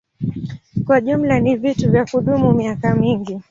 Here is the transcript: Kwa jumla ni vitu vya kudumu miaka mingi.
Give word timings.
Kwa 0.85 1.01
jumla 1.01 1.39
ni 1.39 1.55
vitu 1.55 1.91
vya 1.91 2.05
kudumu 2.05 2.53
miaka 2.53 2.95
mingi. 2.95 3.41